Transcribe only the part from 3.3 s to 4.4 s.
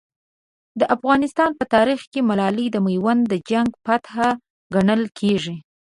جنګ فاتحه